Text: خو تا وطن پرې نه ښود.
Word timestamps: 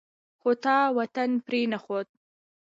خو 0.39 0.49
تا 0.63 0.75
وطن 0.97 1.29
پرې 1.45 1.61
نه 1.71 1.77
ښود. 1.83 2.07